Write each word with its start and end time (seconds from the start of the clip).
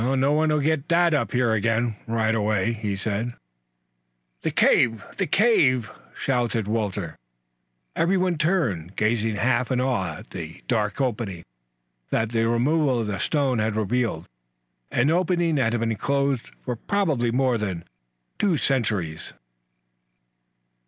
"No 0.01 0.33
one 0.33 0.49
will 0.49 0.59
get 0.61 0.89
that 0.89 1.13
up 1.13 1.31
here 1.31 1.51
again, 1.53 1.95
right 2.07 2.33
away," 2.33 2.73
he 2.73 2.95
said. 2.95 3.33
"The 4.41 4.49
cave, 4.49 5.03
the 5.17 5.27
cave!" 5.27 5.91
shouted 6.15 6.67
Walter. 6.67 7.19
Everyone 7.95 8.39
turned, 8.39 8.95
gazing 8.95 9.35
half 9.35 9.69
in 9.71 9.79
awe 9.79 10.15
at 10.17 10.31
the 10.31 10.63
dark 10.67 10.99
opening 11.01 11.45
that 12.09 12.31
the 12.31 12.45
removal 12.47 13.01
of 13.01 13.05
the 13.05 13.19
stone 13.19 13.59
had 13.59 13.75
revealed 13.75 14.27
an 14.89 15.11
opening 15.11 15.53
that 15.61 15.71
had 15.71 15.81
been 15.81 15.95
closed 15.97 16.49
for 16.65 16.75
probably 16.75 17.29
more 17.29 17.59
than 17.59 17.85
two 18.39 18.57
centuries. 18.57 19.33